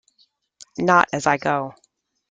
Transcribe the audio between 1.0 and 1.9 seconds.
as I go.